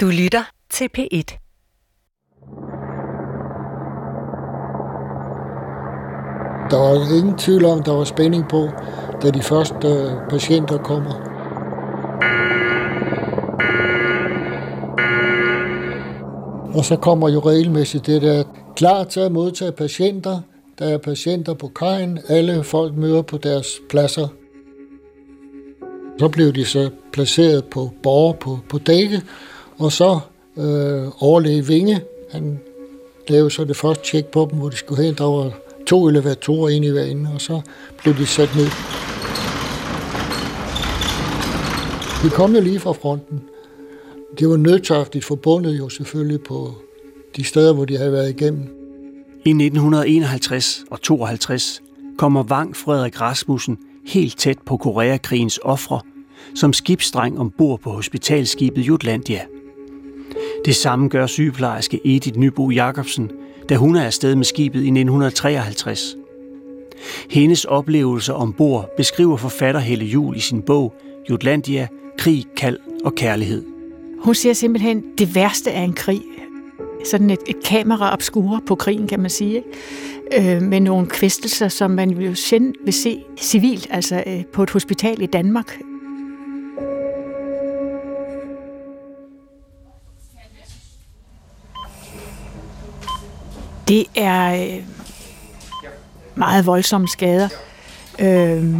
[0.00, 1.38] Du lytter til P1.
[6.70, 8.68] Der var ingen tvivl om, der var spænding på,
[9.22, 11.14] da de første øh, patienter kommer.
[16.74, 18.44] Og så kommer jo regelmæssigt det der,
[18.76, 20.40] klar til at modtage patienter.
[20.78, 22.18] Der er patienter på kajen.
[22.28, 24.28] Alle folk møder på deres pladser.
[26.18, 29.22] Så blev de så placeret på borger på, på dækket,
[29.78, 30.20] og så
[30.56, 32.00] øh, overlæge Vinge,
[32.30, 32.60] han
[33.28, 35.14] lavede så det første tjek på dem, hvor de skulle hen.
[35.14, 35.52] Der var
[35.86, 37.60] to elevatorer ind i hver ende, og så
[38.02, 38.68] blev de sat ned.
[42.22, 43.42] Vi kom jo lige fra fronten.
[44.38, 46.74] Det var nødtørftigt forbundet jo selvfølgelig på
[47.36, 48.62] de steder, hvor de havde været igennem.
[49.44, 51.82] I 1951 og 52
[52.18, 56.00] kommer Vang Frederik Rasmussen helt tæt på Koreakrigens ofre
[56.54, 59.40] som skibsdreng ombord på hospitalskibet Jutlandia.
[60.64, 63.30] Det samme gør sygeplejerske Edith Nybo Jacobsen,
[63.68, 66.16] da hun er afsted med skibet i 1953.
[67.30, 70.94] Hendes oplevelser ombord beskriver forfatter Helle Jul i sin bog
[71.30, 73.64] Jutlandia, krig, kald og kærlighed.
[74.20, 76.22] Hun siger simpelthen, det værste er en krig.
[77.04, 79.62] Sådan et, et kamera obscure på krigen, kan man sige.
[80.38, 84.70] Øh, med nogle kvæstelser, som man jo sjældent vil se civilt, altså øh, på et
[84.70, 85.78] hospital i Danmark.
[93.88, 94.84] Det er øh,
[96.34, 97.48] meget voldsomme skader.
[98.18, 98.74] Øh,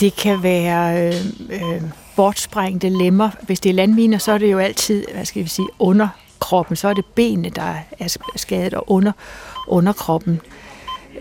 [0.00, 1.14] det kan være øh,
[1.50, 1.82] øh,
[2.16, 3.30] bortsprængte lemmer.
[3.42, 6.08] Hvis det er landminer, så er det jo altid, hvad skal vi sige, under
[6.40, 6.76] kroppen.
[6.76, 9.12] Så er det benene, der er skadet, og under,
[9.68, 10.40] underkroppen.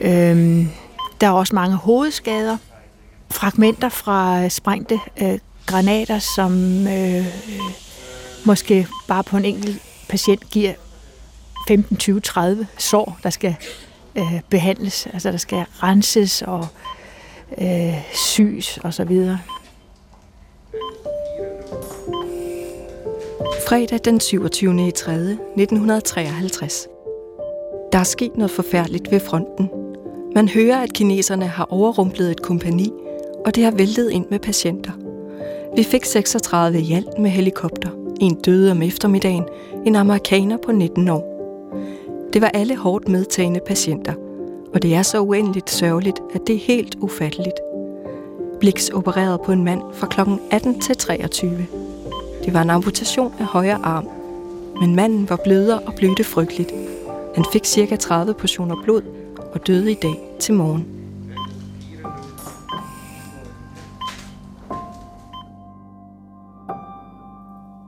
[0.02, 0.66] Øh,
[1.21, 2.58] der er også mange hovedskader.
[3.31, 6.53] Fragmenter fra sprængte øh, granater, som
[6.88, 7.25] øh, øh
[8.45, 10.73] måske bare på en enkelt patient giver
[11.69, 13.55] 15, 20, 30 sår, der skal
[14.15, 15.07] øh, behandles.
[15.13, 16.67] Altså der skal renses og
[17.61, 19.39] øh, sys og så videre.
[23.67, 24.87] Fredag den 27.
[24.87, 25.13] i 3.
[25.13, 26.87] 1953.
[27.91, 29.69] Der er sket noget forfærdeligt ved fronten.
[30.35, 32.91] Man hører, at kineserne har overrumplet et kompani,
[33.45, 34.91] og det har væltet ind med patienter.
[35.75, 37.89] Vi fik 36 i alt med helikopter.
[38.21, 39.43] En døde om eftermiddagen,
[39.85, 41.39] en amerikaner på 19 år.
[42.33, 44.13] Det var alle hårdt medtagende patienter,
[44.73, 47.55] og det er så uendeligt sørgeligt, at det er helt ufatteligt.
[48.59, 50.19] Blix opererede på en mand fra kl.
[50.51, 51.67] 18 til 23.
[52.45, 54.09] Det var en amputation af højre arm,
[54.79, 56.73] men manden var bløder og blødte frygteligt.
[57.35, 57.95] Han fik ca.
[57.95, 59.01] 30 portioner blod
[59.53, 60.85] og døde i dag til morgen.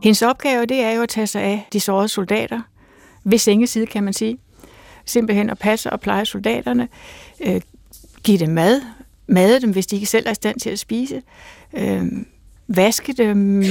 [0.04, 2.62] Hendes opgave det er jo at tage sig af de sårede soldater,
[3.24, 4.38] ved sengeside, kan man sige.
[5.06, 6.88] Simpelthen at passe og pleje soldaterne,
[7.46, 7.62] øh,
[8.24, 8.82] give dem mad,
[9.28, 11.22] made dem, hvis de ikke selv er i stand til at spise,
[11.74, 12.04] øh,
[12.68, 13.62] vaske dem,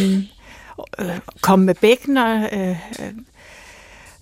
[0.99, 2.71] øh, komme med bækkener, øh,
[3.07, 3.13] øh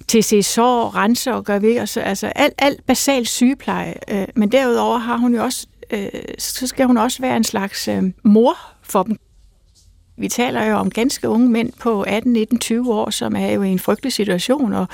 [0.09, 3.95] til se sår, rense og gøre ved, og så, altså alt, alt basal sygepleje.
[4.09, 6.09] Øh, men derudover har hun jo også, øh,
[6.39, 9.19] så skal hun også være en slags øh, mor for dem.
[10.19, 13.63] Vi taler jo om ganske unge mænd på 18, 19, 20 år, som er jo
[13.63, 14.87] i en frygtelig situation, og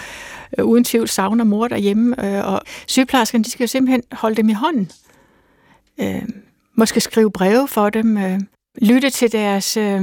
[0.59, 2.37] øh, uden tvivl savner mor derhjemme.
[2.37, 4.91] Øh, og sygeplejerskerne, de skal jo simpelthen holde dem i hånden.
[6.01, 6.23] Øh,
[6.75, 8.41] måske skrive breve for dem, øh,
[8.83, 10.03] lytte til deres øh,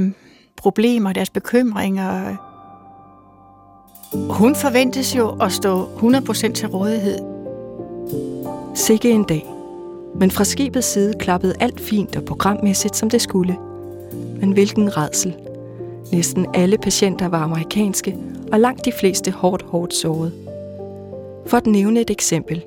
[0.56, 2.36] problemer, deres bekymringer.
[4.32, 7.18] Hun forventes jo at stå 100% til rådighed.
[8.74, 9.46] Sikke en dag.
[10.20, 13.56] Men fra skibets side klappede alt fint og programmæssigt, som det skulle–
[14.40, 15.34] men hvilken redsel.
[16.12, 18.16] Næsten alle patienter var amerikanske,
[18.52, 20.32] og langt de fleste hårdt, hårdt såret.
[21.46, 22.64] For at nævne et eksempel.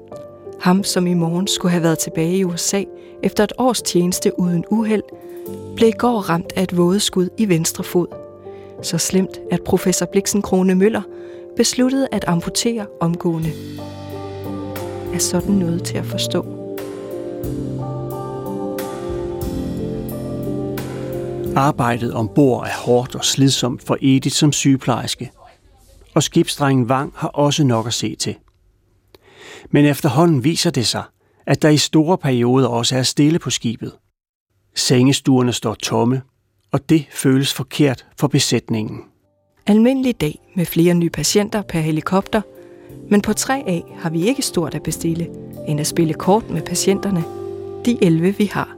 [0.60, 2.84] Ham, som i morgen skulle have været tilbage i USA
[3.24, 5.04] efter et års tjeneste uden uheld,
[5.76, 8.08] blev i går ramt af et vådeskud i venstre fod.
[8.82, 11.02] Så slemt, at professor Bliksen Krone Møller
[11.56, 13.50] besluttede at amputere omgående.
[15.14, 16.46] Er sådan noget til at forstå?
[21.56, 25.32] Arbejdet ombord er hårdt og slidsomt for Edith som sygeplejerske.
[26.16, 28.36] Og skibsdrengen Wang har også nok at se til.
[29.70, 31.04] Men efterhånden viser det sig,
[31.46, 33.92] at der i store perioder også er stille på skibet.
[34.76, 36.22] Sengestuerne står tomme,
[36.72, 39.02] og det føles forkert for besætningen.
[39.68, 42.42] Almindelig dag med flere nye patienter per helikopter,
[43.10, 45.28] men på 3A har vi ikke stort at bestille,
[45.68, 47.24] end at spille kort med patienterne,
[47.86, 48.75] de 11 vi har.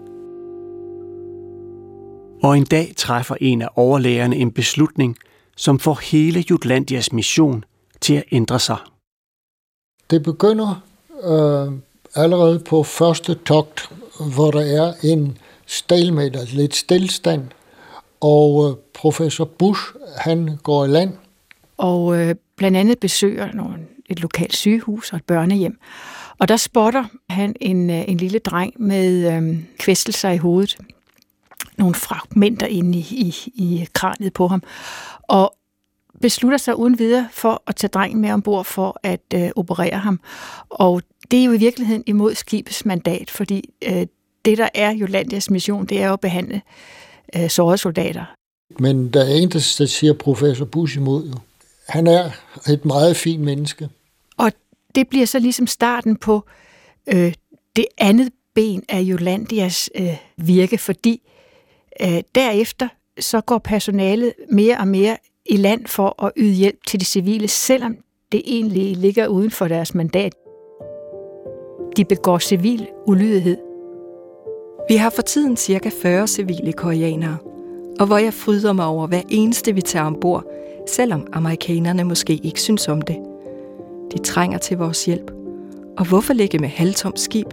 [2.43, 5.17] Og en dag træffer en af overlægerne en beslutning,
[5.55, 7.65] som får hele Jutlandias mission
[8.01, 8.77] til at ændre sig.
[10.09, 10.81] Det begynder
[11.23, 11.73] øh,
[12.15, 13.89] allerede på første togt,
[14.35, 17.43] hvor der er en stalemate, altså lidt stillstand,
[18.21, 19.81] og øh, professor Bush,
[20.17, 21.13] han går i land.
[21.77, 23.77] Og øh, blandt andet besøger nogle,
[24.09, 25.77] et lokalt sygehus og et børnehjem.
[26.39, 30.77] Og der spotter han en, øh, en lille dreng med øh, kvæstelser i hovedet.
[31.77, 34.63] Nogle fragmenter inde i, i, i kraniet på ham.
[35.21, 35.53] Og
[36.21, 40.19] beslutter sig uden videre for at tage drengen med ombord for at øh, operere ham.
[40.69, 41.01] Og
[41.31, 44.07] det er jo i virkeligheden imod skibets mandat, fordi øh,
[44.45, 46.61] det, der er Jolandias mission, det er jo at behandle
[47.35, 48.25] øh, sårede soldater.
[48.79, 51.33] Men der er en, der siger professor Bush imod jo.
[51.89, 52.31] Han er
[52.69, 53.89] et meget fint menneske.
[54.37, 54.51] Og
[54.95, 56.45] det bliver så ligesom starten på
[57.07, 57.33] øh,
[57.75, 61.21] det andet ben af Jolandias øh, virke, fordi
[62.01, 62.87] øh, derefter
[63.19, 67.47] så går personalet mere og mere i land for at yde hjælp til de civile,
[67.47, 67.97] selvom
[68.31, 70.33] det egentlig ligger uden for deres mandat.
[71.97, 73.57] De begår civil ulydighed.
[74.89, 77.37] Vi har for tiden cirka 40 civile koreanere,
[77.99, 80.43] og hvor jeg fryder mig over hver eneste, vi tager ombord,
[80.87, 83.17] selvom amerikanerne måske ikke synes om det.
[84.13, 85.31] De trænger til vores hjælp.
[85.97, 87.47] Og hvorfor ligge med halvtomt skib,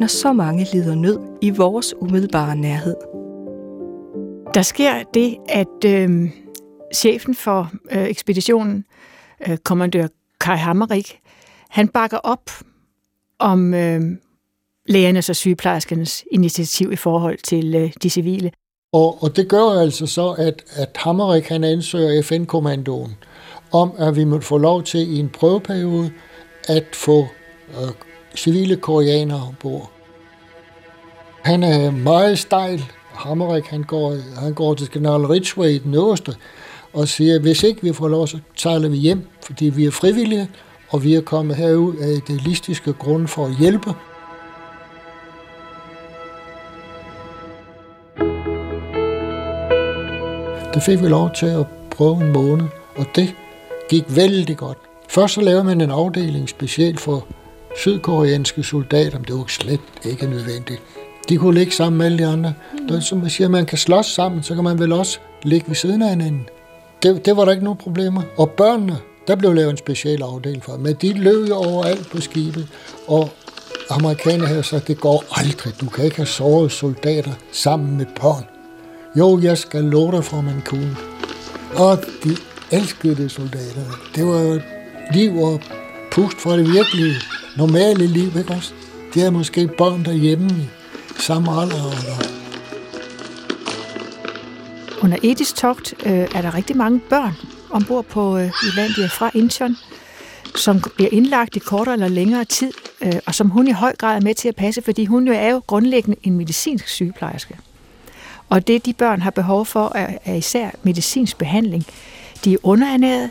[0.00, 3.17] når så mange lider nød i vores umiddelbare nærhed?
[4.54, 6.30] Der sker det, at øh,
[6.94, 8.84] chefen for øh, ekspeditionen,
[9.48, 10.06] øh, kommandør
[10.40, 11.20] Kai Hammerik,
[11.68, 12.50] han bakker op
[13.38, 14.00] om øh,
[14.86, 18.50] lægernes og sygeplejerskernes initiativ i forhold til øh, de civile.
[18.92, 23.16] Og, og det gør altså så, at, at Hammerik han ansøger FN-kommandoen
[23.72, 26.12] om, at vi må få lov til i en prøveperiode
[26.68, 27.26] at få
[27.68, 27.88] øh,
[28.36, 29.90] civile koreanere ombord.
[31.42, 32.84] Han er meget stejl.
[33.18, 36.36] Hammerik han går, han går til general Ridgway, den øverste,
[36.92, 39.90] og siger, at hvis ikke vi får lov, så sejler vi hjem, fordi vi er
[39.90, 40.48] frivillige,
[40.88, 43.94] og vi er kommet herud af idealistiske grunde for at hjælpe.
[50.74, 52.66] Det fik vi lov til at prøve en måned,
[52.96, 53.34] og det
[53.90, 54.78] gik vældig godt.
[55.08, 57.26] Først så lavede man en afdeling specielt for
[57.76, 60.82] sydkoreanske soldater, men det var slet ikke nødvendigt.
[61.28, 62.54] De kunne ligge sammen med alle de andre.
[62.88, 65.74] Det som man siger, man kan slås sammen, så kan man vel også ligge ved
[65.74, 66.48] siden af hinanden.
[67.02, 68.22] Det, det var der ikke nogen problemer.
[68.36, 68.96] Og børnene,
[69.28, 72.68] der blev lavet en special afdeling for, men de løb jo overalt på skibet,
[73.06, 73.30] og
[73.90, 78.44] amerikanerne havde sagt, det går aldrig, du kan ikke have sårede soldater sammen med børn.
[79.18, 80.96] Jo, jeg skal love dig for, man kunne.
[81.76, 82.36] Og de
[82.70, 83.82] elskede det soldater.
[84.14, 84.60] Det var jo
[85.14, 85.60] liv og
[86.10, 87.14] pust for det virkelige
[87.56, 88.72] normale liv, ikke også?
[89.14, 90.48] Det er måske børn derhjemme
[91.18, 91.74] samme alder.
[91.74, 92.38] Eller.
[95.02, 97.32] Under Edis togt øh, er der rigtig mange børn
[97.70, 99.76] ombord på øh, Jyllandia fra Incheon,
[100.56, 104.16] som bliver indlagt i kortere eller længere tid, øh, og som hun i høj grad
[104.16, 107.56] er med til at passe, fordi hun jo er jo grundlæggende en medicinsk sygeplejerske.
[108.48, 111.86] Og det, de børn har behov for, er, er især medicinsk behandling.
[112.44, 113.30] De er underernæret,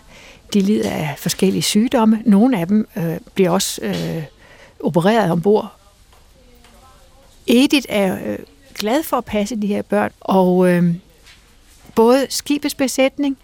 [0.54, 2.22] de lider af forskellige sygdomme.
[2.26, 4.24] Nogle af dem øh, bliver også øh,
[4.80, 5.74] opereret ombord.
[7.48, 8.40] Edith er øh,
[8.76, 10.96] glad for at passe de her børn, og øh,
[11.96, 13.38] både skibets besætning,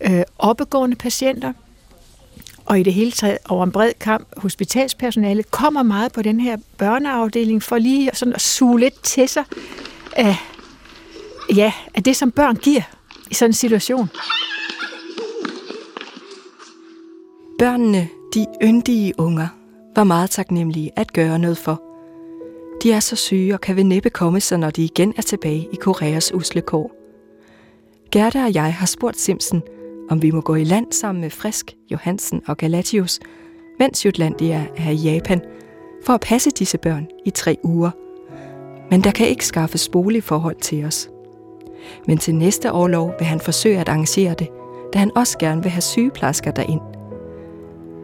[0.00, 1.52] øh, oppegående patienter,
[2.64, 6.56] og i det hele taget over en bred kamp hospitalspersonale kommer meget på den her
[6.78, 9.44] børneafdeling for lige sådan at suge lidt til sig
[10.12, 10.36] af,
[11.56, 12.82] ja, af det, som børn giver
[13.30, 14.08] i sådan en situation.
[17.58, 19.48] Børnene, de yndige unger,
[19.96, 21.91] var meget taknemmelige at gøre noget for.
[22.82, 25.68] De er så syge og kan ved næppe komme sig, når de igen er tilbage
[25.72, 26.92] i Koreas usle kår.
[28.10, 29.62] Gerda og jeg har spurgt Simpson,
[30.10, 33.20] om vi må gå i land sammen med Frisk, Johansen og Galatius,
[33.78, 35.40] mens Jutlandia er i Japan,
[36.04, 37.90] for at passe disse børn i tre uger.
[38.90, 41.10] Men der kan ikke skaffes boligforhold til os.
[42.06, 44.48] Men til næste årlov vil han forsøge at arrangere det,
[44.92, 46.80] da han også gerne vil have sygeplejersker derind.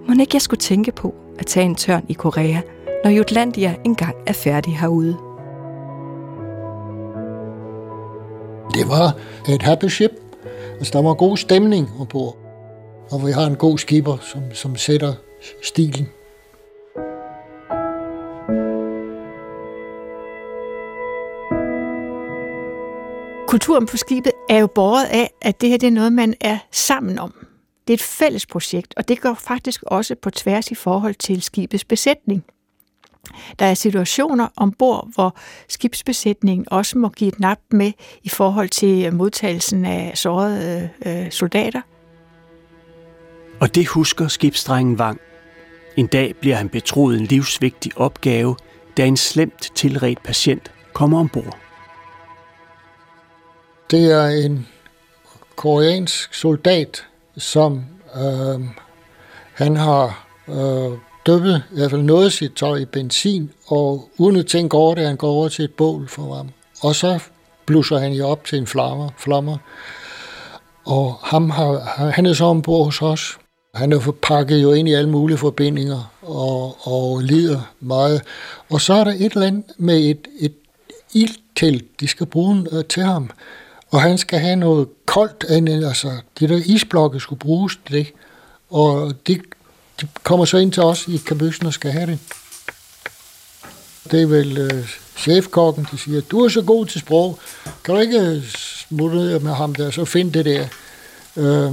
[0.09, 2.61] Må ikke jeg skulle tænke på at tage en tørn i Korea,
[3.05, 5.17] når Jutlandia engang er færdig herude.
[8.75, 9.17] Det var
[9.55, 10.11] et happy ship.
[10.79, 12.37] Altså, der var god stemning ombord.
[13.11, 15.15] Og vi har en god skipper, som, som sætter
[15.63, 16.09] stilen.
[23.49, 26.59] Kulturen på skibet er jo båret af, at det her det er noget, man er
[26.73, 27.35] sammen om.
[27.87, 31.43] Det er et fælles projekt, og det går faktisk også på tværs i forhold til
[31.43, 32.45] skibets besætning.
[33.59, 35.37] Der er situationer ombord, hvor
[35.69, 37.93] skibsbesætningen også må give et nap med
[38.23, 41.81] i forhold til modtagelsen af sårede øh, soldater.
[43.61, 45.21] Og det husker skibsdrengen Vang.
[45.97, 48.57] En dag bliver han betroet en livsvigtig opgave,
[48.97, 51.59] da en slemt tilret patient kommer ombord.
[53.91, 54.67] Det er en
[55.57, 57.07] koreansk soldat,
[57.37, 57.85] som
[58.17, 58.61] øh,
[59.55, 64.37] han har øh, dyppet i hvert fald noget af sit tøj i benzin, og uden
[64.37, 66.49] at tænke over det, han går over til et bål for ham.
[66.83, 67.19] Og så
[67.67, 69.09] blusser han jo op til en flammer.
[69.19, 69.57] flammer.
[70.85, 71.79] Og ham har,
[72.11, 73.39] han er så ombord hos os.
[73.75, 78.23] Han er pakket jo ind i alle mulige forbindinger og, og lider meget.
[78.71, 80.55] Og så er der et eller andet med et, et
[81.15, 83.31] ildtelt, de skal bruge øh, til ham.
[83.91, 85.45] Og han skal have noget koldt,
[85.85, 86.09] altså
[86.41, 88.07] de der isblokke skulle bruges til det.
[88.71, 89.41] Og det,
[90.01, 92.19] de kommer så ind til os i kabysen og skal have det.
[94.11, 97.39] Det er vel øh, chefkokken, der siger, du er så god til sprog,
[97.85, 98.45] kan du ikke øh,
[98.89, 100.67] smutte med ham der, så find det der
[101.37, 101.73] øh,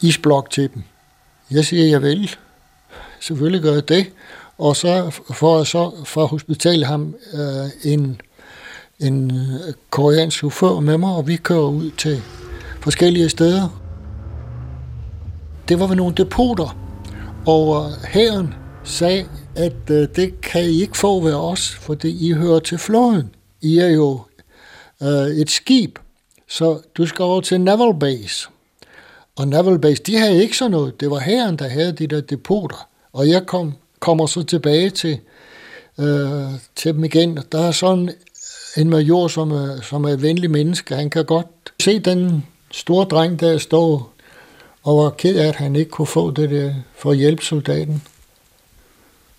[0.00, 0.82] isblok til dem.
[1.50, 2.36] Jeg siger, jeg vil.
[3.20, 4.06] Selvfølgelig gør jeg det.
[4.58, 8.20] Og så får jeg så fra hospitalet ham øh, en,
[8.98, 12.22] en øh, koreansk chauffør med mig, og vi kører ud til
[12.80, 13.80] forskellige steder.
[15.68, 16.87] Det var ved nogle depoter,
[17.48, 22.60] og herren sagde, at øh, det kan I ikke få ved os, fordi I hører
[22.60, 23.34] til flåden.
[23.60, 24.20] I er jo
[25.02, 25.98] øh, et skib,
[26.48, 28.48] så du skal over til Naval Base.
[29.36, 31.00] Og Naval Base, de havde ikke sådan noget.
[31.00, 32.88] Det var herren, der havde de der depoter.
[33.12, 35.18] Og jeg kom, kommer så tilbage til,
[35.98, 37.38] øh, til dem igen.
[37.52, 38.10] Der er sådan
[38.76, 40.94] en major, som er, som er et venlig menneske.
[40.94, 41.46] Han kan godt
[41.82, 44.12] se den store dreng, der står
[44.82, 48.02] og var ked af, at han ikke kunne få det der for at hjælpe soldaten.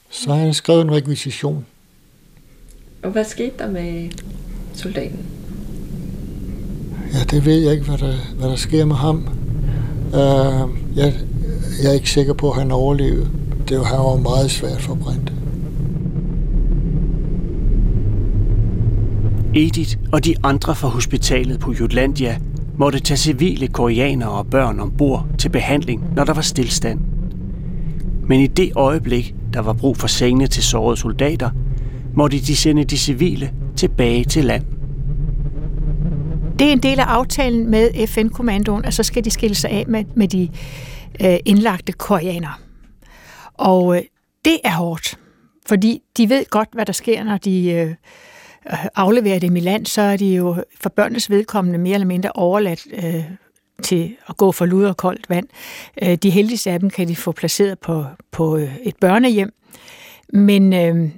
[0.10, 1.66] Så han skrev en rekvisition.
[3.04, 4.10] Og hvad skete der med
[4.74, 5.26] soldaten?
[7.14, 9.28] Ja, det ved jeg ikke, hvad der, hvad der sker med ham.
[10.08, 11.14] Uh, jeg,
[11.84, 13.30] jeg er ikke sikker på, at han overlevede.
[13.70, 15.34] Det var, han var meget svært forbrændt.
[19.56, 22.40] Edith og de andre fra hospitalet på Jutlandia
[22.80, 27.00] måtte tage civile koreanere og børn ombord til behandling, når der var stillstand.
[28.28, 31.50] Men i det øjeblik, der var brug for sengene til sårede soldater,
[32.16, 34.66] måtte de sende de civile tilbage til land.
[36.60, 39.86] Det er en del af aftalen med FN-kommandoen, at så skal de skille sig af
[39.88, 40.50] med, med de
[41.24, 42.54] øh, indlagte koreanere.
[43.54, 44.02] Og øh,
[44.46, 45.20] det er hårdt,
[45.68, 47.96] fordi de ved godt, hvad der sker, når de øh,
[48.68, 52.32] Øh, afleverer dem i land, så er de jo for børnenes vedkommende mere eller mindre
[52.36, 53.24] overladt øh,
[53.84, 55.48] til at gå for lud og koldt vand.
[56.04, 59.54] Øh, de heldigste af dem kan de få placeret på, på øh, et børnehjem.
[60.34, 61.10] Men øh,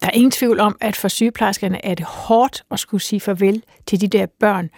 [0.00, 3.62] der er ingen tvivl om, at for sygeplejerskerne er det hårdt at skulle sige farvel
[3.86, 4.70] til de der børn,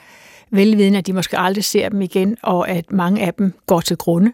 [0.50, 3.96] velvidende at de måske aldrig ser dem igen, og at mange af dem går til
[3.96, 4.32] grunde.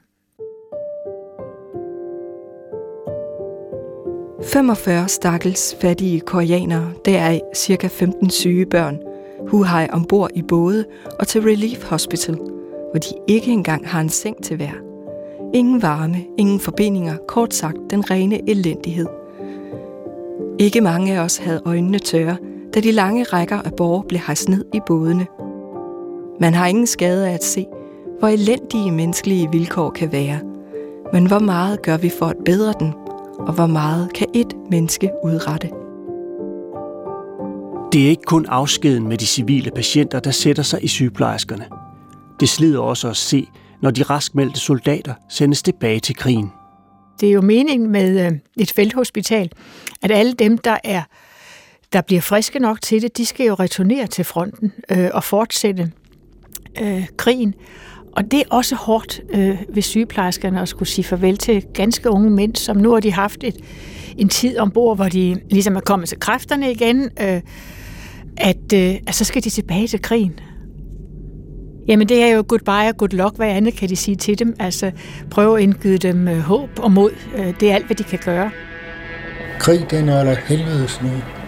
[4.42, 8.98] 45 stakkels fattige koreanere, deraf cirka 15 syge børn,
[9.48, 10.84] huhej ombord i både
[11.18, 12.34] og til Relief Hospital,
[12.90, 14.72] hvor de ikke engang har en seng til hver.
[15.54, 19.06] Ingen varme, ingen forbindinger, kort sagt den rene elendighed.
[20.58, 22.36] Ikke mange af os havde øjnene tørre,
[22.74, 25.26] da de lange rækker af borgere blev hejst ned i bådene.
[26.40, 27.66] Man har ingen skade af at se,
[28.18, 30.38] hvor elendige menneskelige vilkår kan være.
[31.12, 32.94] Men hvor meget gør vi for at bedre den–
[33.46, 35.70] og hvor meget kan et menneske udrette?
[37.92, 41.64] Det er ikke kun afskeden med de civile patienter, der sætter sig i sygeplejerskerne.
[42.40, 43.46] Det slider også at se,
[43.82, 46.52] når de raskmeldte soldater sendes tilbage til krigen.
[47.20, 49.50] Det er jo meningen med øh, et felthospital,
[50.02, 51.02] at alle dem, der er
[51.92, 55.92] der bliver friske nok til det, de skal jo returnere til fronten øh, og fortsætte
[56.80, 57.54] øh, krigen.
[58.12, 62.30] Og det er også hårdt øh, ved sygeplejerskerne at skulle sige farvel til ganske unge
[62.30, 63.56] mænd, som nu har de haft et,
[64.16, 67.40] en tid ombord, hvor de ligesom er kommet til kræfterne igen, øh,
[68.36, 70.40] at, øh, at så skal de tilbage til krigen.
[71.88, 74.56] Jamen det er jo goodbye og good luck, hvad andet kan de sige til dem?
[74.58, 74.90] Altså
[75.30, 77.10] prøv at indgyde dem øh, håb og mod.
[77.36, 78.50] Øh, det er alt, hvad de kan gøre.
[79.58, 81.39] Krig, den er der helvedes noget.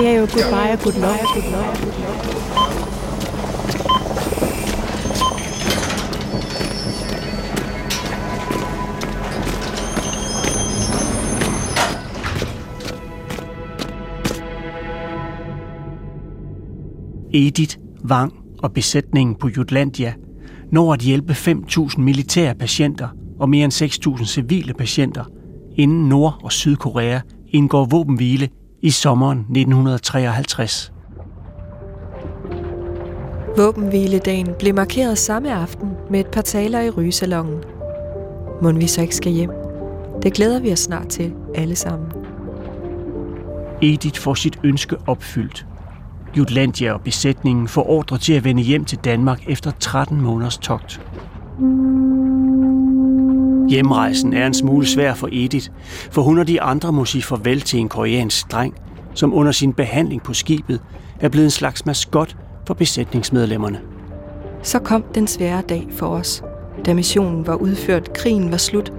[0.00, 1.20] Det er jo goodbye og good luck.
[1.34, 2.00] Good luck.
[17.32, 20.14] Edith, Vang og besætningen på Jutlandia
[20.72, 23.72] når at hjælpe 5.000 militære patienter og mere end
[24.18, 25.24] 6.000 civile patienter
[25.76, 28.48] inden Nord- og Sydkorea indgår våbenhvile
[28.82, 30.92] i sommeren 1953.
[33.56, 37.64] Våbenhviledagen blev markeret samme aften med et par taler i rygesalongen.
[38.62, 39.50] Må vi så ikke skal hjem?
[40.22, 42.08] Det glæder vi os snart til, alle sammen.
[43.82, 45.66] Edith får sit ønske opfyldt.
[46.36, 51.00] Jutlandia og besætningen får ordre til at vende hjem til Danmark efter 13 måneders togt.
[53.70, 55.68] Hjemrejsen er en smule svær for Edith,
[56.10, 58.74] for hun og de andre må sige farvel til en koreansk dreng,
[59.14, 60.80] som under sin behandling på skibet
[61.20, 62.36] er blevet en slags maskot
[62.66, 63.80] for besætningsmedlemmerne.
[64.62, 66.42] Så kom den svære dag for os,
[66.86, 68.92] da missionen var udført, krigen var slut,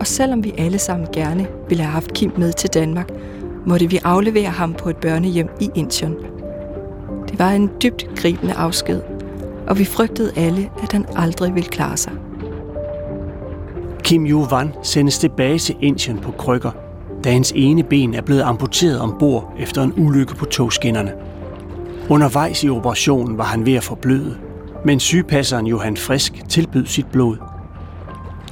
[0.00, 3.10] og selvom vi alle sammen gerne ville have haft Kim med til Danmark,
[3.66, 6.16] måtte vi aflevere ham på et børnehjem i Indien.
[7.30, 9.00] Det var en dybt gribende afsked,
[9.66, 12.12] og vi frygtede alle, at han aldrig ville klare sig.
[14.04, 16.70] Kim Yu-wan sendes tilbage til Indien på krykker,
[17.24, 21.12] da hans ene ben er blevet amputeret ombord efter en ulykke på togskinnerne.
[22.08, 24.36] Undervejs i operationen var han ved at forbløde,
[24.84, 27.36] men sygepasseren Johan Frisk tilbød sit blod.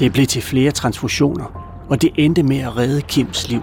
[0.00, 1.44] Det blev til flere transfusioner,
[1.88, 3.60] og det endte med at redde Kims liv.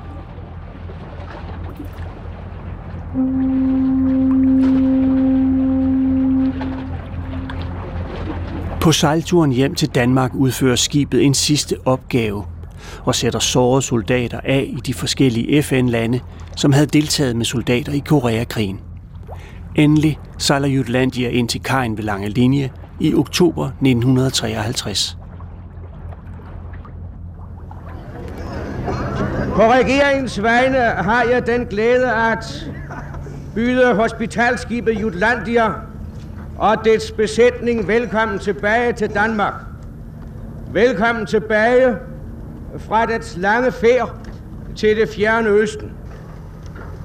[8.88, 12.46] På sejlturen hjem til Danmark udfører skibet en sidste opgave
[13.06, 16.20] og sætter sårede soldater af i de forskellige FN-lande,
[16.56, 18.80] som havde deltaget med soldater i Koreakrigen.
[19.76, 25.18] Endelig sejler Jutlandia ind til kajen ved Lange Linje i oktober 1953.
[29.56, 32.72] På regeringens vegne har jeg den glæde at
[33.56, 35.87] byde hospitalskibet Jutlandia
[36.60, 39.54] og dets besætning velkommen tilbage til Danmark.
[40.72, 41.96] Velkommen tilbage
[42.78, 44.16] fra dets lange færd
[44.76, 45.92] til det fjerne østen.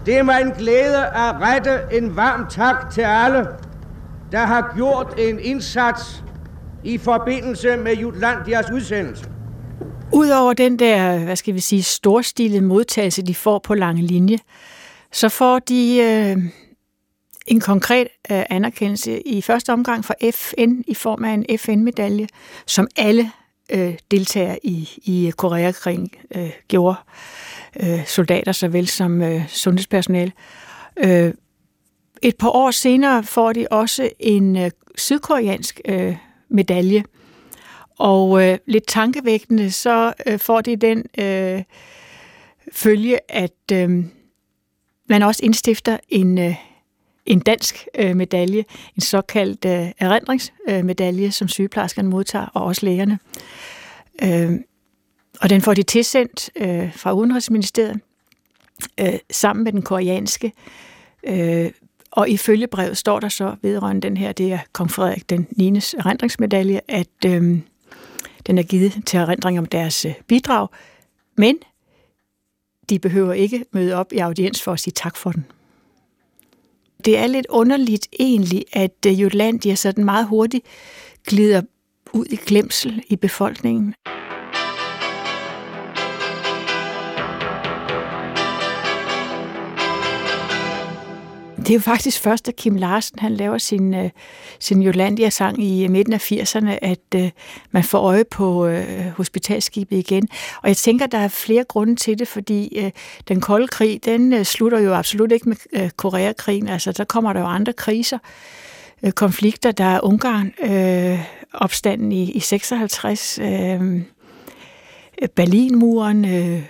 [0.07, 3.47] Det er mig en glæde at rette en varm tak til alle,
[4.33, 6.25] der har gjort en indsats
[6.85, 9.25] i forbindelse med Jutlandias udsendelse.
[10.13, 14.39] Udover den der, hvad skal vi sige, storstilede modtagelse, de får på lange linje,
[15.13, 16.45] så får de øh,
[17.47, 22.29] en konkret øh, anerkendelse i første omgang fra FN i form af en FN-medalje,
[22.67, 23.31] som alle
[23.73, 26.97] øh, deltagere i, i Koreakrigen øh, gjorde.
[27.83, 30.33] Øh, soldater såvel som øh, sundhedspersonale.
[30.97, 31.35] Øh,
[32.23, 36.17] et par år senere får de også en øh, sydkoreansk øh,
[36.49, 37.05] medalje,
[37.99, 41.63] og øh, lidt tankevækkende, så øh, får de den øh,
[42.73, 44.05] følge, at øh,
[45.09, 46.55] man også indstifter en, øh,
[47.27, 48.65] en dansk øh, medalje,
[48.97, 53.19] en såkaldt øh, erindringsmedalje, øh, som sygeplejerskerne modtager, og også lægerne.
[54.23, 54.61] Øh,
[55.41, 58.01] og den får de tilsendt øh, fra Udenrigsministeriet
[59.01, 60.53] øh, sammen med den koreanske.
[61.25, 61.71] Øh,
[62.11, 65.69] og i følgebrevet står der så vedrørende den her, det er kong Frederik den 9.
[65.77, 67.59] erindringsmedalje, at øh,
[68.47, 70.69] den er givet til erindring om deres øh, bidrag,
[71.37, 71.59] men
[72.91, 75.47] de behøver ikke møde op i audiens for at sige tak for den.
[77.05, 80.67] Det er lidt underligt egentlig, at øh, Jutlandia sådan meget hurtigt
[81.27, 81.63] glider
[82.13, 83.95] ud i glemsel i befolkningen.
[91.63, 94.11] Det er jo faktisk først, da Kim Larsen han laver sin, øh,
[94.59, 97.31] sin Jolandia-sang i øh, midten af 80'erne, at øh,
[97.71, 100.29] man får øje på uh, hospitalskibet igen.
[100.63, 102.93] Og jeg tænker, der er flere grunde til det, fordi
[103.29, 106.69] den kolde krig, den slutter jo absolut ikke med Koreakrigen.
[106.69, 108.19] Altså, der kommer der jo andre kriser,
[109.15, 109.73] konflikter.
[109.73, 111.19] Der er Ungarn, øh,
[111.55, 114.01] opstanden i, i 56, øh,
[115.35, 116.63] Berlinmuren, øh,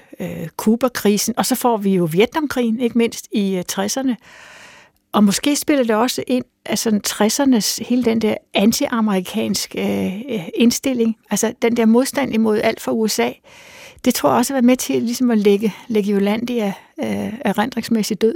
[0.57, 4.15] Kuba-krisen, og så får vi jo Vietnamkrigen, ikke mindst i uh, 60'erne.
[5.13, 11.17] Og måske spiller det også ind af sådan 60'ernes, hele den der anti-amerikansk øh, indstilling,
[11.31, 13.31] altså den der modstand imod alt fra USA,
[14.05, 16.73] det tror jeg også har været med til ligesom at lægge, lægge Jolandia
[17.03, 18.35] øh, erindringsmæssigt død.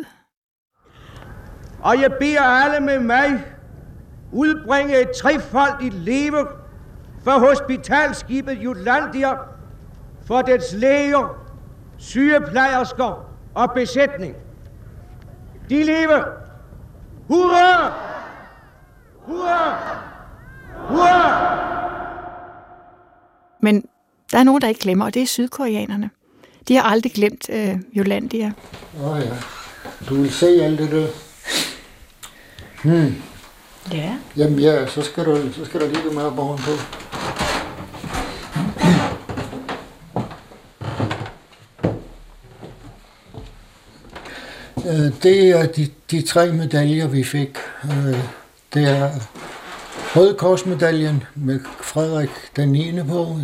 [1.82, 3.44] Og jeg beder alle med mig
[4.32, 6.46] udbringe et trefoldigt leve
[7.24, 9.32] for hospitalskibet Jutlandia,
[10.26, 11.38] for dets læger,
[11.96, 14.34] sygeplejersker og besætning.
[15.70, 16.45] De lever
[17.28, 17.92] Hurra!
[19.26, 19.78] Hurra!
[20.88, 21.56] Hurra!
[23.60, 23.84] Men
[24.32, 26.10] der er nogen, der ikke glemmer, og det er sydkoreanerne.
[26.68, 28.52] De har aldrig glemt øh, Jolandia.
[29.00, 29.36] Åh oh, ja.
[30.08, 31.06] Du vil se alt det der.
[32.84, 33.22] Hmm.
[33.92, 34.16] Ja.
[34.36, 36.70] Jamen ja, så skal du, så skal du lige med på på.
[44.86, 47.56] Øh, det er de, de tre medaljer, vi fik.
[47.84, 48.18] Øh,
[48.74, 49.10] det er
[50.16, 53.02] Røde Korsmedaljen med Frederik den 9.
[53.08, 53.38] på.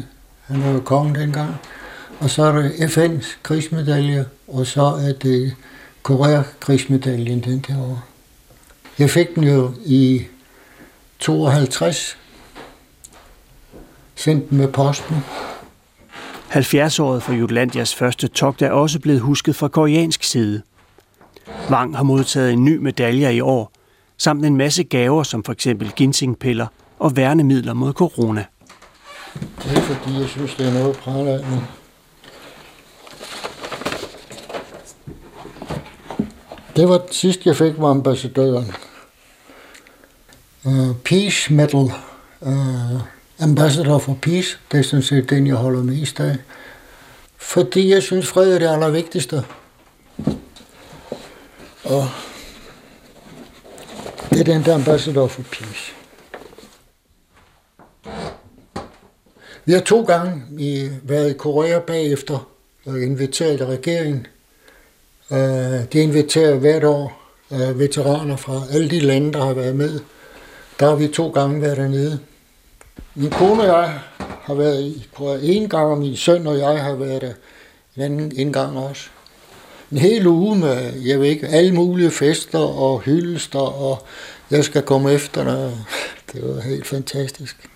[0.47, 1.55] Han var jo konge dengang.
[2.21, 5.55] Og så er det FN's krigsmedalje, og så er det
[6.03, 8.01] Korea-krigsmedaljen den derovre.
[8.99, 10.23] Jeg fik den jo i
[11.19, 12.19] 52,
[14.15, 15.17] sendt den med posten.
[16.51, 20.63] 70-året for Jutlandias første togt er også blevet husket fra koreansk side.
[21.73, 23.73] Wang har modtaget en ny medalje i år,
[24.19, 26.67] samt en masse gaver, som for eksempel ginsengpiller
[26.99, 28.45] og værnemidler mod corona.
[29.35, 31.63] Det er fordi, jeg synes, det er noget prale af nu.
[36.77, 38.73] Det var det sidste, jeg fik, var ambassadøren.
[40.65, 41.93] Uh, peace Medal.
[42.41, 43.01] Uh,
[43.41, 44.59] Ambassador for Peace.
[44.73, 46.37] Det er sådan set den, jeg holder mest af.
[47.37, 49.45] Fordi jeg synes, fred er det allervigtigste.
[51.93, 52.09] Og
[54.31, 55.93] det er den der Ambassador for Peace.
[59.65, 62.49] Vi har to gange i, været i Korea bagefter
[62.87, 64.27] og inviteret af regeringen.
[65.33, 65.39] Øh,
[65.93, 70.01] de inviterer hvert år øh, veteraner fra alle de lande, der har været med.
[70.81, 72.21] Der har vi to gange været dernede.
[73.15, 73.99] Min kone og jeg
[74.43, 77.33] har været i Korea en gang, og min søn og jeg har været der
[77.97, 79.09] en anden en gang også.
[79.93, 84.07] En hel uge med, jeg ved ikke, alle mulige fester og hyldester, og
[84.51, 85.73] jeg skal komme efter dig.
[86.33, 87.69] Det var helt fantastisk.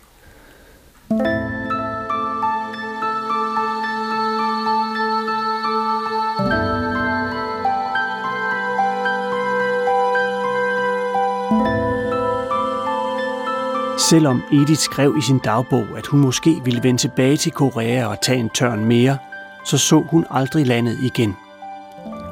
[14.11, 18.21] Selvom Edith skrev i sin dagbog, at hun måske ville vende tilbage til Korea og
[18.23, 19.19] tage en tørn mere,
[19.65, 21.37] så så hun aldrig landet igen.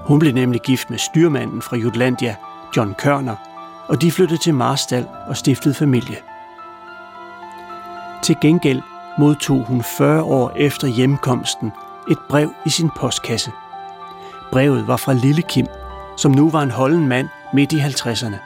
[0.07, 2.37] Hun blev nemlig gift med styrmanden fra Jutlandia,
[2.77, 3.37] John Kørner,
[3.88, 6.17] og de flyttede til Marstal og stiftede familie.
[8.23, 8.83] Til gengæld
[9.19, 11.73] modtog hun 40 år efter hjemkomsten
[12.11, 13.51] et brev i sin postkasse.
[14.53, 15.67] Brevet var fra Lille Kim,
[16.17, 18.37] som nu var en holden mand midt i 50'erne.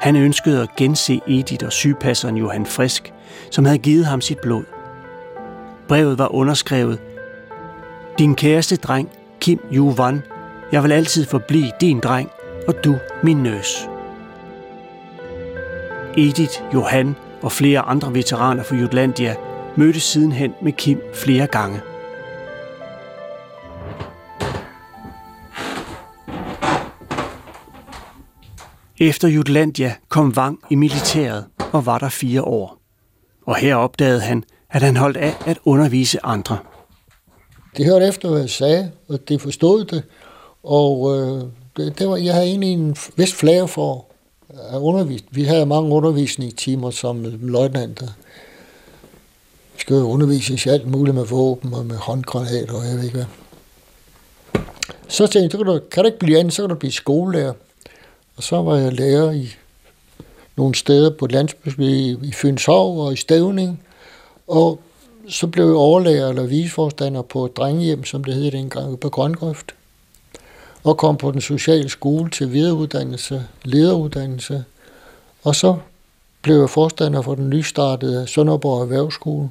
[0.00, 3.12] Han ønskede at gense Edith og sygepasseren Johan Frisk,
[3.50, 4.64] som havde givet ham sit blod.
[5.88, 6.98] Brevet var underskrevet
[8.18, 9.08] Din kæreste dreng,
[9.40, 10.22] Kim Juvan,
[10.72, 12.30] jeg vil altid forblive din dreng,
[12.68, 13.88] og du min nøs.
[16.16, 19.36] Edith, Johan og flere andre veteraner fra Jutlandia
[19.76, 21.80] mødtes sidenhen med Kim flere gange.
[29.00, 32.78] Efter Jutlandia kom Wang i militæret og var der fire år.
[33.46, 36.58] Og her opdagede han, at han holdt af at undervise andre.
[37.76, 40.04] De hørte efter, hvad jeg sagde, og de forstod det.
[40.62, 41.44] Og øh,
[41.76, 44.04] det, det var, jeg havde egentlig en vist flere for
[44.54, 45.24] øh, at undervise.
[45.30, 48.06] Vi havde mange undervisningstimer som løjtnanter.
[49.74, 53.16] Vi skulle undervise i alt muligt med våben og med håndgranater og jeg ved ikke
[53.16, 53.26] hvad.
[55.08, 57.52] Så tænkte jeg, kan du, kan du ikke blive andet, så kan du blive skolelærer.
[58.36, 59.48] Og så var jeg lærer i
[60.56, 63.82] nogle steder på landsby i, i Fynshov og i Stævning.
[64.46, 64.80] Og
[65.28, 69.74] så blev jeg overlærer eller viseforstander på et drengehjem, som det hed dengang, på Grøngrøft.
[70.88, 74.64] Og kom på den sociale skole til videreuddannelse, lederuddannelse.
[75.42, 75.76] Og så
[76.42, 79.50] blev jeg forstander for den nystartede Sønderborg Erhvervsskole,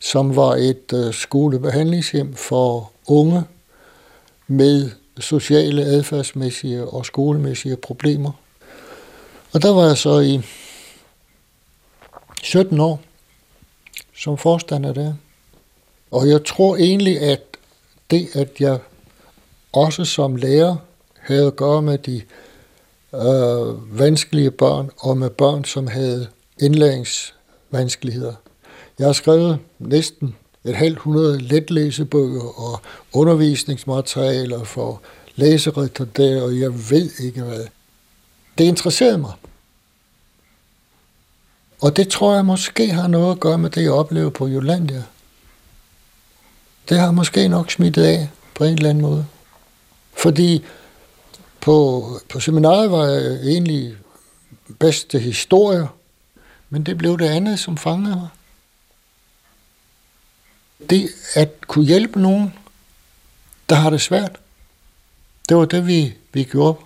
[0.00, 3.44] som var et øh, skolebehandlingshjem for unge
[4.46, 4.90] med
[5.20, 8.32] sociale, adfærdsmæssige og skolemæssige problemer.
[9.52, 10.40] Og der var jeg så i
[12.42, 13.00] 17 år
[14.16, 15.14] som forstander der.
[16.10, 17.40] Og jeg tror egentlig, at
[18.10, 18.78] det, at jeg
[19.76, 20.76] også som lærer
[21.20, 22.22] havde at gøre med de
[23.14, 26.28] øh, vanskelige børn, og med børn, som havde
[26.60, 28.34] indlæringsvanskeligheder.
[28.98, 32.80] Jeg har skrevet næsten et halvt hundrede letlæsebøger og
[33.12, 35.00] undervisningsmaterialer for
[35.36, 37.66] læseretarder, og jeg ved ikke hvad.
[38.58, 39.32] Det interesserede mig.
[41.80, 45.02] Og det tror jeg måske har noget at gøre med det, jeg oplevede på Jolandia.
[46.88, 49.26] Det har måske nok smittet af på en eller anden måde.
[50.16, 50.64] Fordi
[51.60, 53.96] på, på seminaret var jeg egentlig
[54.78, 55.20] bedst til
[56.70, 58.28] men det blev det andet, som fangede mig.
[60.90, 62.54] Det at kunne hjælpe nogen,
[63.68, 64.40] der har det svært,
[65.48, 66.78] det var det, vi, vi gjorde,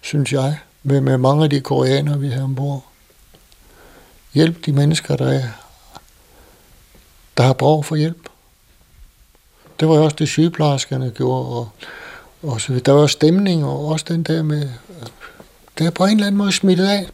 [0.00, 2.84] synes jeg, med, med mange af de koreanere, vi havde ombord.
[4.34, 5.48] Hjælp de mennesker, der, er,
[7.36, 8.28] der har brug for hjælp.
[9.80, 11.70] Det var også det, sygeplejerskerne gjorde, og,
[12.42, 14.70] og så der var stemning, og også den der med,
[15.78, 17.08] det er på en eller anden måde smittet af.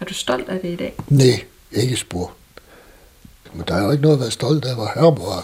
[0.00, 0.94] Er du stolt af det i dag?
[1.08, 2.32] Nej, ikke spor.
[3.52, 5.42] Men der er jo ikke noget at være stolt af, hvor herre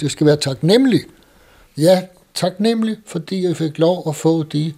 [0.00, 1.00] Det skal være taknemmelig.
[1.76, 2.02] Ja,
[2.34, 4.74] taknemmelig, fordi jeg fik lov at få de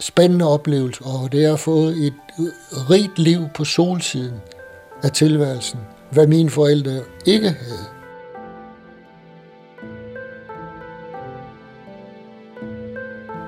[0.00, 2.14] spændende oplevelser, og det har fået et
[2.90, 4.40] rigt liv på solsiden
[5.02, 7.93] af tilværelsen, hvad mine forældre ikke havde.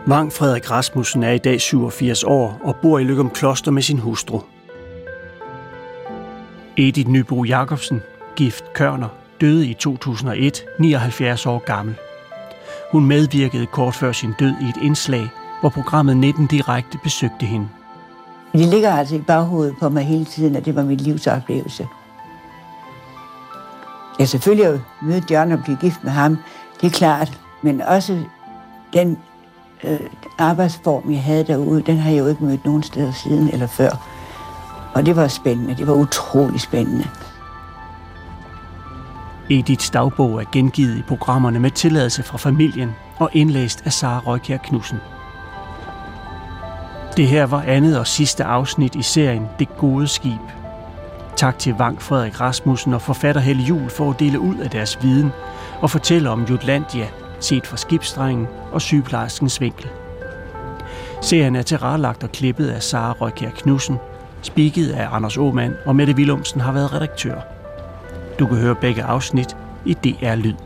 [0.09, 3.99] Vang Frederik Rasmussen er i dag 87 år og bor i Lykum Kloster med sin
[3.99, 4.40] hustru.
[6.77, 8.03] Edith Nybo Jacobsen,
[8.37, 9.09] gift Kørner,
[9.40, 11.95] døde i 2001, 79 år gammel.
[12.92, 15.29] Hun medvirkede kort før sin død i et indslag,
[15.61, 17.69] hvor programmet 19 direkte besøgte hende.
[18.53, 21.88] Det ligger altså i baghovedet på mig hele tiden, at det var mit livs oplevelse.
[24.19, 26.38] Jeg selvfølgelig at møde John og blive gift med ham,
[26.81, 28.19] det er klart, men også
[28.92, 29.19] den
[29.85, 30.01] øh,
[30.39, 33.91] arbejdsform, jeg havde derude, den har jeg jo ikke mødt nogen steder siden eller før.
[34.95, 35.75] Og det var spændende.
[35.75, 37.05] Det var utrolig spændende.
[39.51, 44.57] Ediths dagbog er gengivet i programmerne med tilladelse fra familien og indlæst af Sara Røykjær
[44.57, 44.99] Knudsen.
[47.17, 50.41] Det her var andet og sidste afsnit i serien Det gode skib.
[51.37, 55.03] Tak til Vang Frederik Rasmussen og forfatter Helle Jul for at dele ud af deres
[55.03, 55.33] viden
[55.81, 57.07] og fortælle om Jutlandia,
[57.40, 59.87] set fra skibsdrengen og sygeplejerskens vinkel.
[61.22, 63.96] Serien er tilrettelagt og klippet af Sara Røykjær Knudsen,
[64.42, 67.40] spiket af Anders Åmand og Mette Willumsen har været redaktør.
[68.38, 70.65] Du kan høre begge afsnit i DR Lyd.